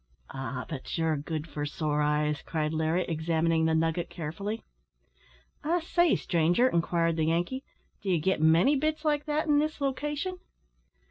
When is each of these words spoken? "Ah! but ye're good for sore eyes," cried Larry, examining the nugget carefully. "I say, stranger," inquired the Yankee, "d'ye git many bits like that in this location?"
"Ah! 0.31 0.65
but 0.67 0.97
ye're 0.97 1.15
good 1.15 1.47
for 1.47 1.63
sore 1.63 2.01
eyes," 2.01 2.41
cried 2.41 2.73
Larry, 2.73 3.03
examining 3.05 3.65
the 3.65 3.75
nugget 3.75 4.09
carefully. 4.09 4.63
"I 5.63 5.79
say, 5.79 6.15
stranger," 6.15 6.67
inquired 6.67 7.17
the 7.17 7.25
Yankee, 7.25 7.63
"d'ye 8.01 8.17
git 8.17 8.41
many 8.41 8.75
bits 8.75 9.05
like 9.05 9.25
that 9.25 9.45
in 9.45 9.59
this 9.59 9.79
location?" 9.79 10.39